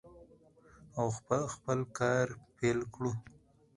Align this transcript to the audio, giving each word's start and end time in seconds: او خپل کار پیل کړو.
او 0.97 1.05
خپل 1.53 1.79
کار 1.97 2.27
پیل 2.57 2.79
کړو. 2.93 3.11